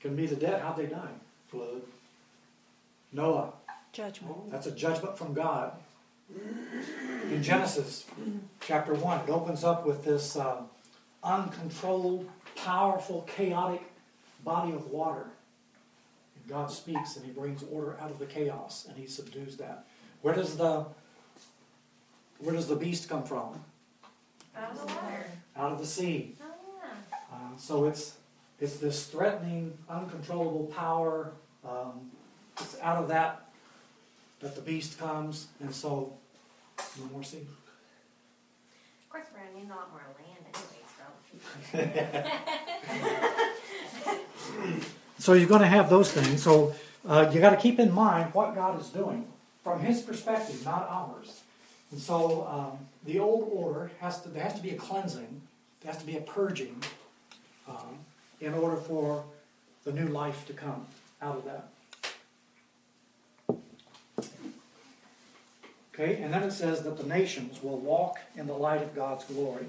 [0.00, 0.62] Can be the dead.
[0.62, 1.10] How'd they die?
[1.48, 1.82] Flood.
[3.12, 3.52] Noah.
[3.92, 4.50] Judgment.
[4.50, 5.72] That's a judgment from God.
[7.30, 8.04] In Genesis
[8.60, 10.62] chapter 1, it opens up with this uh,
[11.24, 13.82] uncontrolled, powerful, chaotic
[14.44, 15.26] body of water.
[16.36, 19.86] And God speaks and he brings order out of the chaos and he subdues that.
[20.22, 20.86] Where does the
[22.38, 23.62] where does the beast come from?
[24.56, 25.26] Out of the water.
[25.56, 26.36] Out of the sea.
[26.40, 26.46] Oh,
[26.82, 27.18] yeah.
[27.32, 28.16] Uh, so it's
[28.60, 31.32] it's this threatening, uncontrollable power.
[31.64, 32.10] Um,
[32.58, 33.49] it's out of that
[34.40, 36.12] that the beast comes, and so
[36.98, 37.38] no more sea.
[37.38, 41.06] Of course, we're gonna need a lot more land anyways, so.
[45.20, 46.42] So you're going to have those things.
[46.42, 46.74] So
[47.06, 49.26] uh, you got to keep in mind what God is doing
[49.62, 51.42] from His perspective, not ours.
[51.92, 55.42] And so um, the old order has to there has to be a cleansing,
[55.82, 56.82] there has to be a purging,
[57.68, 57.98] um,
[58.40, 59.24] in order for
[59.84, 60.86] the new life to come
[61.20, 61.68] out of that.
[66.00, 69.24] Okay, and then it says that the nations will walk in the light of God's
[69.24, 69.66] glory.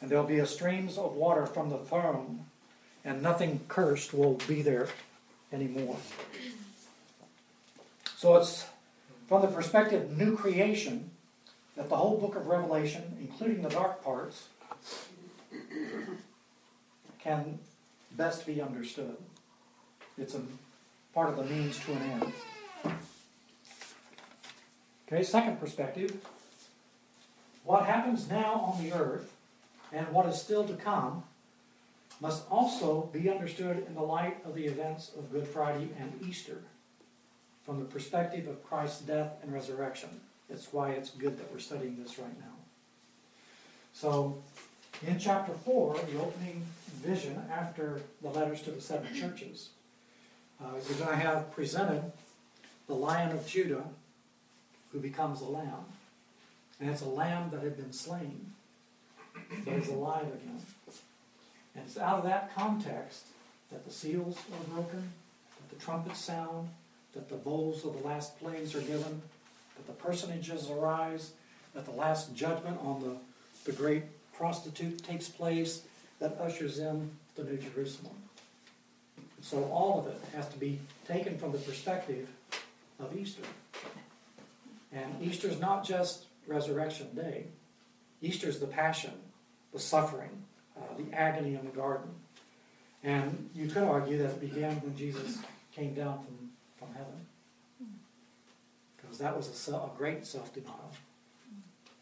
[0.00, 2.46] And there'll be a streams of water from the throne
[3.04, 4.88] and nothing cursed will be there
[5.52, 5.98] anymore.
[8.16, 8.66] So it's
[9.28, 11.10] from the perspective of new creation
[11.76, 14.48] that the whole book of Revelation, including the dark parts,
[17.22, 17.58] can
[18.12, 19.16] best be understood.
[20.16, 20.40] It's a
[21.12, 22.32] part of the means to an end.
[25.08, 26.16] Okay, second perspective.
[27.64, 29.32] What happens now on the earth
[29.92, 31.22] and what is still to come
[32.20, 36.58] must also be understood in the light of the events of Good Friday and Easter
[37.64, 40.08] from the perspective of Christ's death and resurrection.
[40.48, 42.54] That's why it's good that we're studying this right now.
[43.92, 44.42] So,
[45.06, 46.64] in chapter 4, the opening
[47.02, 49.70] vision after the letters to the seven churches,
[50.60, 52.12] uh, you're going to have presented
[52.88, 53.84] the Lion of Judah
[54.96, 55.84] who becomes a lamb.
[56.80, 58.52] And it's a lamb that had been slain,
[59.64, 60.60] but is alive again.
[61.74, 63.26] And it's out of that context
[63.70, 65.10] that the seals are broken,
[65.58, 66.70] that the trumpets sound,
[67.12, 69.20] that the bowls of the last plagues are given,
[69.76, 71.32] that the personages arise,
[71.74, 74.04] that the last judgment on the, the great
[74.34, 75.82] prostitute takes place,
[76.20, 78.14] that ushers in the New Jerusalem.
[79.42, 82.28] So all of it has to be taken from the perspective
[82.98, 83.42] of Easter.
[84.92, 87.46] And Easter is not just Resurrection Day.
[88.22, 89.12] Easter is the passion,
[89.72, 90.30] the suffering,
[90.76, 92.08] uh, the agony in the garden.
[93.02, 95.38] And you could argue that it began when Jesus
[95.72, 97.26] came down from, from heaven.
[98.96, 100.92] Because that was a, a great self denial,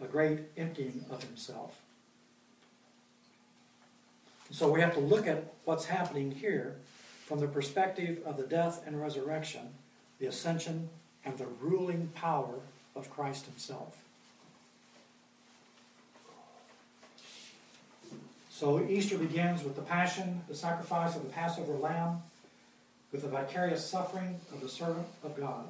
[0.00, 1.80] a great emptying of himself.
[4.50, 6.76] So we have to look at what's happening here
[7.26, 9.62] from the perspective of the death and resurrection,
[10.20, 10.88] the ascension,
[11.24, 12.60] and the ruling power
[12.96, 14.04] of Christ Himself.
[18.50, 22.22] So Easter begins with the passion, the sacrifice of the Passover lamb,
[23.10, 25.66] with the vicarious suffering of the servant of God,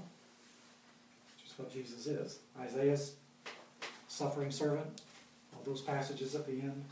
[1.36, 2.38] which is what Jesus is.
[2.60, 3.14] Isaiah's
[4.08, 4.86] suffering servant,
[5.54, 6.84] all those passages at the end.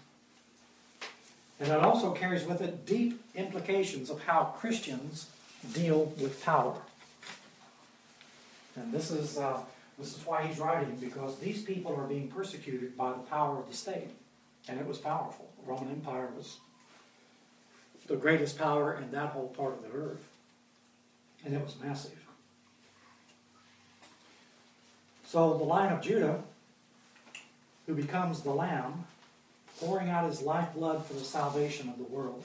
[1.60, 5.28] And it also carries with it deep implications of how Christians
[5.72, 6.74] deal with power.
[8.74, 9.60] And this is, uh,
[10.02, 13.68] this is why he's writing, because these people are being persecuted by the power of
[13.70, 14.08] the state.
[14.68, 15.48] And it was powerful.
[15.60, 16.58] The Roman Empire was
[18.08, 20.24] the greatest power in that whole part of the earth.
[21.44, 22.18] And it was massive.
[25.24, 26.42] So the Lion of Judah,
[27.86, 29.04] who becomes the Lamb,
[29.80, 32.42] pouring out his lifeblood for the salvation of the world.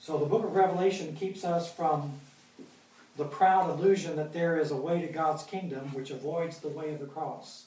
[0.00, 2.12] So the book of Revelation keeps us from
[3.16, 6.92] the proud illusion that there is a way to God's kingdom which avoids the way
[6.92, 7.66] of the cross.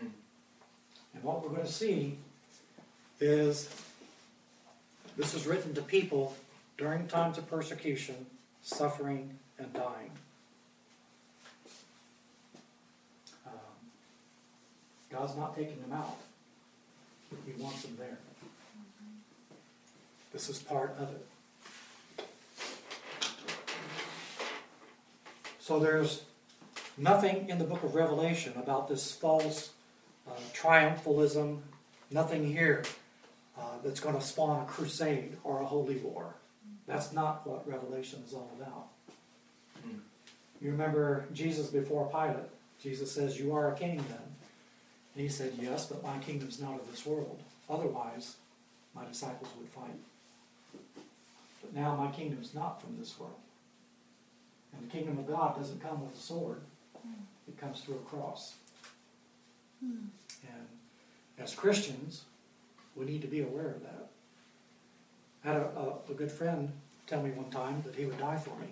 [0.00, 2.18] And what we're going to see
[3.20, 3.68] is
[5.16, 6.34] this is written to people
[6.78, 8.26] during times of persecution,
[8.62, 10.10] suffering, and dying.
[13.46, 13.52] Um,
[15.10, 16.16] God's not taking them out.
[17.46, 18.18] He wants them there.
[20.32, 21.26] This is part of it.
[25.62, 26.24] So there's
[26.98, 29.70] nothing in the book of Revelation about this false
[30.26, 31.60] uh, triumphalism,
[32.10, 32.82] nothing here
[33.56, 36.34] uh, that's going to spawn a crusade or a holy war.
[36.88, 38.88] That's not what Revelation is all about.
[40.60, 42.50] You remember Jesus before Pilate.
[42.82, 44.34] Jesus says, You are a king then.
[45.14, 47.40] And he said, Yes, but my kingdom's not of this world.
[47.70, 48.34] Otherwise,
[48.96, 49.94] my disciples would fight.
[51.60, 53.38] But now my kingdom's not from this world.
[54.72, 56.60] And the kingdom of God doesn't come with a sword,
[57.00, 57.12] hmm.
[57.48, 58.54] it comes through a cross.
[59.80, 60.06] Hmm.
[60.48, 60.66] And
[61.38, 62.24] as Christians,
[62.96, 64.08] we need to be aware of that.
[65.44, 66.70] I had a, a, a good friend
[67.06, 68.68] tell me one time that he would die for me.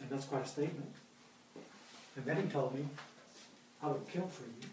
[0.00, 0.92] And that's quite a statement.
[2.16, 2.84] And then he told me,
[3.82, 4.68] I would kill for you.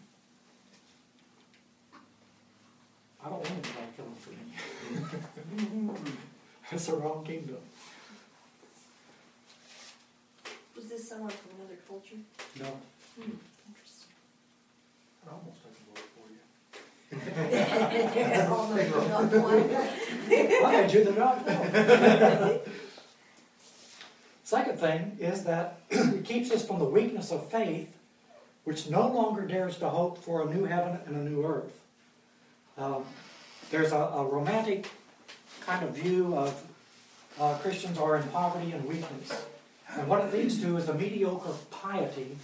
[3.23, 5.93] I don't want anybody killing for me.
[6.71, 7.57] That's the wrong kingdom.
[10.89, 12.15] Was this someone from another culture?
[12.59, 12.65] No.
[13.15, 14.09] Hmm, interesting.
[15.23, 16.41] I almost took a bullet for you.
[18.49, 19.69] Almost not one.
[20.65, 22.61] I had you the right
[24.43, 27.95] Second thing is that it keeps us from the weakness of faith,
[28.63, 31.79] which no longer dares to hope for a new heaven and a new earth.
[32.79, 33.05] Um,
[33.69, 34.89] there's a, a romantic
[35.61, 36.59] kind of view of
[37.39, 39.45] uh, Christians are in poverty and weakness.
[39.97, 42.37] And what it leads to is a mediocre piety,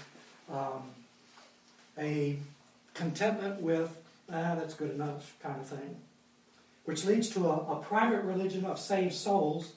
[0.52, 0.84] um,
[1.98, 2.38] a
[2.94, 3.96] contentment with,
[4.32, 5.98] ah, that's good enough kind of thing
[6.86, 9.74] which leads to a, a private religion of saved souls,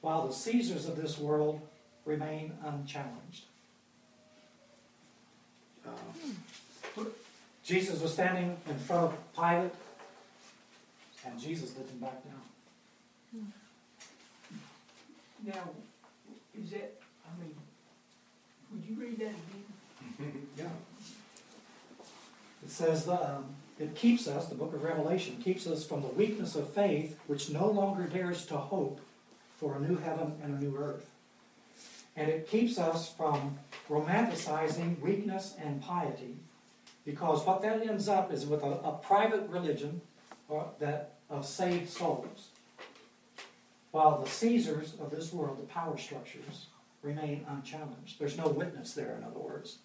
[0.00, 1.60] while the Caesars of this world
[2.04, 3.44] remain unchallenged.
[5.86, 7.06] Um,
[7.64, 9.72] Jesus was standing in front of Pilate,
[11.24, 13.52] and Jesus didn't back down.
[15.44, 15.70] Now,
[16.62, 16.94] is that,
[17.26, 17.54] I mean,
[18.72, 19.34] would you read that
[20.18, 20.32] again?
[20.56, 20.64] Yeah.
[22.64, 23.44] It says, um,
[23.78, 27.50] it keeps us, the book of Revelation, keeps us from the weakness of faith, which
[27.50, 29.00] no longer dares to hope
[29.58, 31.06] for a new heaven and a new earth.
[32.16, 33.58] And it keeps us from
[33.90, 36.36] romanticizing weakness and piety,
[37.04, 40.00] because what that ends up is with a, a private religion
[40.48, 42.48] or that of saved souls,
[43.96, 46.66] while the Caesars of this world, the power structures,
[47.00, 48.18] remain unchallenged.
[48.18, 49.78] There's no witness there, in other words.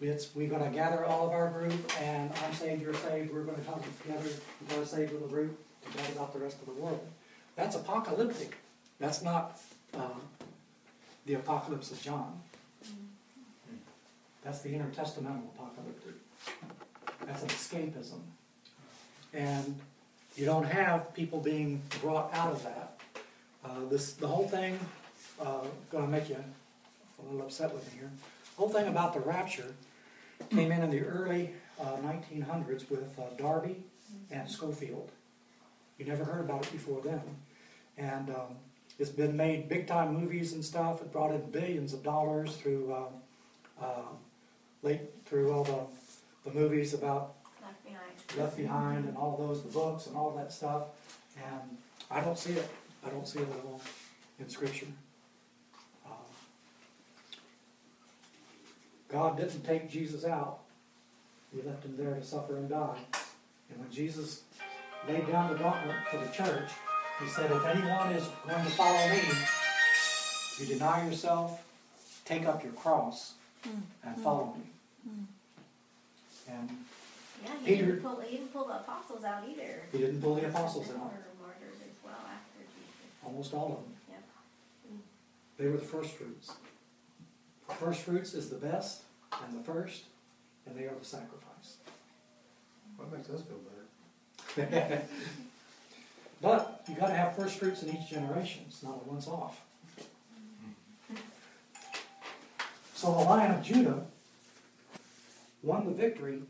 [0.00, 3.42] It's, we're going to gather all of our group, and I'm saved, you're saved, we're
[3.42, 4.30] going to come together,
[4.62, 7.06] we're going to save little group, to forget about the rest of the world.
[7.54, 8.56] That's apocalyptic.
[8.98, 9.60] That's not
[9.92, 10.22] um,
[11.26, 12.40] the apocalypse of John.
[14.42, 16.14] That's the intertestamental apocalyptic.
[17.26, 18.20] That's an escapism.
[19.34, 19.78] And
[20.36, 22.91] you don't have people being brought out of that.
[23.64, 24.78] Uh, this, the whole thing,
[25.40, 25.60] uh,
[25.90, 28.10] going to make you a little upset with me here.
[28.56, 29.74] The whole thing about the rapture
[30.50, 31.50] came in in the early
[31.80, 33.76] uh, 1900s with uh, Darby
[34.30, 35.10] and Scofield.
[35.98, 37.22] You never heard about it before then.
[37.96, 38.56] And um,
[38.98, 41.00] it's been made big time movies and stuff.
[41.00, 44.02] It brought in billions of dollars through uh, uh,
[44.82, 48.38] late through all the, the movies about Left behind.
[48.38, 50.82] Left Behind and all those, the books and all that stuff.
[51.36, 51.76] And
[52.10, 52.68] I don't see it.
[53.04, 53.80] I don't see it at all
[54.38, 54.86] in Scripture.
[56.06, 56.10] Uh,
[59.08, 60.60] God didn't take Jesus out.
[61.54, 62.98] He left him there to suffer and die.
[63.70, 64.42] And when Jesus
[65.08, 66.70] laid down the gauntlet for the church,
[67.22, 69.20] he said, if anyone is going to follow me,
[70.58, 71.62] you deny yourself,
[72.24, 73.34] take up your cross,
[73.64, 73.80] hmm.
[74.04, 74.60] and follow hmm.
[74.60, 74.66] me.
[75.04, 76.52] Hmm.
[76.52, 76.70] And
[77.44, 79.82] Yeah, he Peter- didn't pull, he didn't pull the apostles out either.
[79.92, 83.11] he didn't pull the apostles They out, were martyred as well after Jesus.
[83.24, 83.94] Almost all of them.
[84.10, 84.24] Yep.
[84.92, 84.98] Mm.
[85.58, 86.52] They were the first fruits.
[87.78, 89.02] First fruits is the best
[89.46, 90.04] and the first,
[90.66, 91.76] and they are the sacrifice.
[92.96, 93.60] What makes us feel
[94.56, 95.02] better?
[96.42, 98.64] But you got to have first fruits in each generation.
[98.66, 99.60] It's not a once off.
[102.94, 104.04] So the Lion of Judah
[105.62, 106.42] won the victory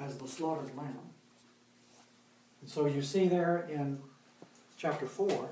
[0.00, 0.98] as the slaughtered lamb.
[2.62, 3.98] And so you see there in
[4.82, 5.48] chapter 4,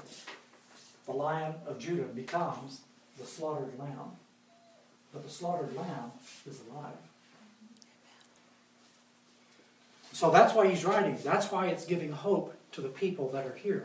[1.06, 2.80] the Lion of Judah becomes
[3.16, 4.16] the slaughtered lamb.
[5.12, 6.10] But the slaughtered lamb
[6.48, 6.94] is alive.
[10.12, 11.16] So that's why he's writing.
[11.22, 13.84] That's why it's giving hope to the people that are here.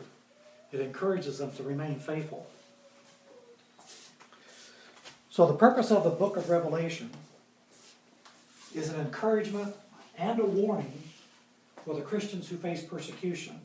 [0.72, 2.48] It encourages them to remain faithful.
[5.30, 7.10] So, the purpose of the book of Revelation
[8.74, 9.76] is an encouragement
[10.18, 11.04] and a warning
[11.84, 13.60] for the Christians who face persecution.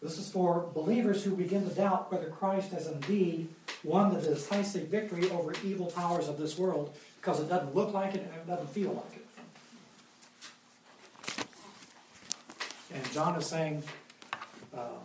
[0.00, 3.48] This is for believers who begin to doubt whether Christ has indeed
[3.82, 8.14] won the decisive victory over evil powers of this world because it doesn't look like
[8.14, 9.24] it and it doesn't feel like it.
[12.94, 13.82] And John is saying,
[14.72, 15.00] um,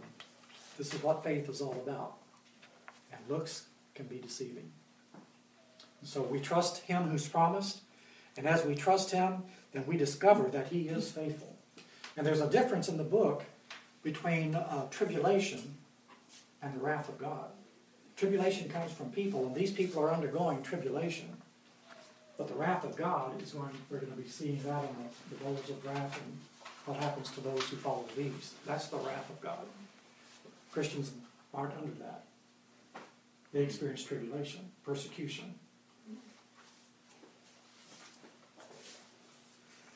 [0.78, 2.18] this is what faith is all about.
[3.12, 3.66] And looks
[3.96, 4.72] can be deceiving.
[6.04, 7.80] So we trust him who's promised,
[8.38, 11.56] and as we trust him, then we discover that he is faithful.
[12.18, 13.44] And there's a difference in the book
[14.04, 15.76] between uh, tribulation
[16.62, 17.46] and the wrath of God.
[18.16, 21.30] Tribulation comes from people, and these people are undergoing tribulation.
[22.38, 24.90] But the wrath of God is going, we're going to be seeing that in
[25.30, 26.38] the, the bowls of wrath and
[26.86, 28.54] what happens to those who follow the beast.
[28.66, 29.66] That's the wrath of God.
[30.72, 31.12] Christians
[31.54, 32.24] aren't under that.
[33.54, 35.54] They experience tribulation, persecution.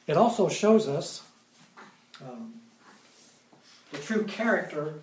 [0.06, 1.24] It also shows us
[2.22, 2.54] um,
[3.92, 5.02] the true character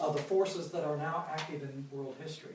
[0.00, 2.54] of the forces that are now active in world history.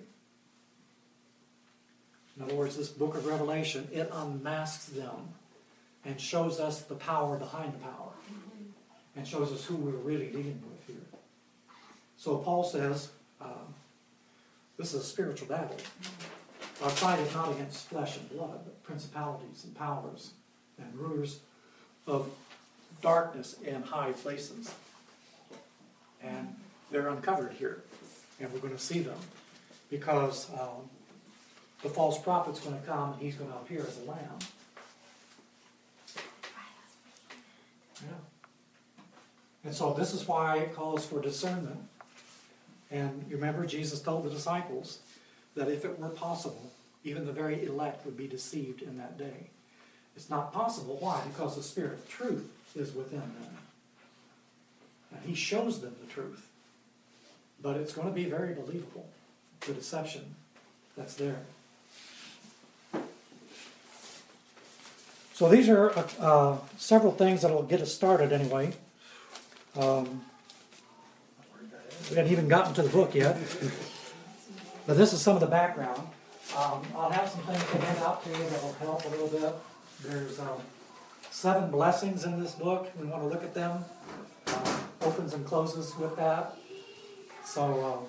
[2.36, 5.30] In other words, this book of Revelation, it unmasks them
[6.06, 8.12] and shows us the power behind the power
[9.16, 11.20] and shows us who we're really dealing with here.
[12.18, 13.10] So Paul says,
[13.42, 13.74] um,
[14.78, 15.78] this is a spiritual battle.
[16.84, 20.34] Our fight is not against flesh and blood, but principalities and powers
[20.78, 21.40] and rulers
[22.06, 22.30] of
[23.02, 24.72] darkness and high places.
[26.28, 26.56] And
[26.92, 27.84] they're uncovered here,
[28.40, 29.18] and we're going to see them
[29.90, 30.90] because um,
[31.84, 34.40] the false prophet's going to come and he's going to appear as a lamb.
[38.02, 38.18] Yeah.
[39.66, 41.80] And so this is why it calls for discernment.
[42.92, 45.00] And remember Jesus told the disciples
[45.56, 46.72] that if it were possible,
[47.04, 49.50] even the very elect would be deceived in that day.
[50.16, 50.98] It's not possible.
[51.00, 51.22] Why?
[51.28, 53.58] Because the Spirit of truth is within them.
[55.18, 56.47] And he shows them the truth.
[57.61, 59.07] But it's going to be very believable,
[59.61, 60.36] the deception
[60.95, 61.39] that's there.
[65.34, 68.74] So these are uh, uh several things that will get us started anyway.
[69.80, 70.24] Um,
[72.09, 73.38] we haven't even gotten to the book yet.
[74.88, 75.99] But this is some of the background.
[76.55, 79.28] Um, I'll have some things to hand out to you that will help a little
[79.28, 79.53] bit.
[80.01, 80.61] There's um,
[81.30, 82.89] seven blessings in this book.
[82.97, 83.84] We want to look at them
[85.08, 86.58] opens and closes with that.
[87.45, 88.05] So um,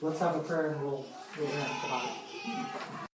[0.00, 1.04] let's have a prayer and we'll,
[1.36, 2.98] we'll end tonight.